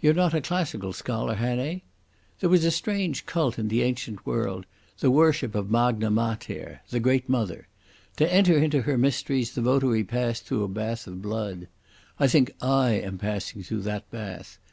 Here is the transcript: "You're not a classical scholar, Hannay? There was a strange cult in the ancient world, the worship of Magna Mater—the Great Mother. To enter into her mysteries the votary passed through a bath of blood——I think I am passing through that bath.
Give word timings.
"You're 0.00 0.12
not 0.12 0.34
a 0.34 0.40
classical 0.40 0.92
scholar, 0.92 1.36
Hannay? 1.36 1.82
There 2.40 2.50
was 2.50 2.64
a 2.64 2.72
strange 2.72 3.26
cult 3.26 3.60
in 3.60 3.68
the 3.68 3.82
ancient 3.82 4.26
world, 4.26 4.66
the 4.98 5.08
worship 5.08 5.54
of 5.54 5.70
Magna 5.70 6.10
Mater—the 6.10 6.98
Great 6.98 7.28
Mother. 7.28 7.68
To 8.16 8.34
enter 8.34 8.58
into 8.58 8.82
her 8.82 8.98
mysteries 8.98 9.52
the 9.54 9.62
votary 9.62 10.02
passed 10.02 10.46
through 10.46 10.64
a 10.64 10.68
bath 10.68 11.06
of 11.06 11.22
blood——I 11.22 12.26
think 12.26 12.56
I 12.60 12.94
am 12.94 13.18
passing 13.18 13.62
through 13.62 13.82
that 13.82 14.10
bath. 14.10 14.58